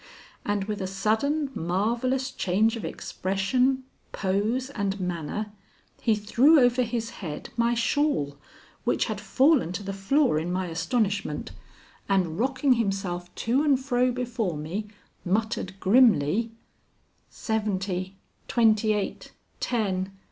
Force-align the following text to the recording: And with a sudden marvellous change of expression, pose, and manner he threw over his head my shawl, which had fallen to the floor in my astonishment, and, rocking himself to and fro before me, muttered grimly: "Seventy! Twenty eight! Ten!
And 0.43 0.63
with 0.63 0.81
a 0.81 0.87
sudden 0.87 1.51
marvellous 1.53 2.31
change 2.31 2.75
of 2.75 2.83
expression, 2.83 3.83
pose, 4.11 4.71
and 4.71 4.99
manner 4.99 5.51
he 6.01 6.15
threw 6.15 6.59
over 6.59 6.81
his 6.81 7.11
head 7.21 7.49
my 7.55 7.75
shawl, 7.75 8.35
which 8.83 9.05
had 9.05 9.21
fallen 9.21 9.71
to 9.73 9.83
the 9.83 9.93
floor 9.93 10.39
in 10.39 10.51
my 10.51 10.65
astonishment, 10.69 11.51
and, 12.09 12.39
rocking 12.39 12.73
himself 12.73 13.35
to 13.45 13.61
and 13.61 13.79
fro 13.79 14.11
before 14.11 14.57
me, 14.57 14.87
muttered 15.23 15.79
grimly: 15.79 16.51
"Seventy! 17.29 18.15
Twenty 18.47 18.93
eight! 18.93 19.33
Ten! 19.59 20.09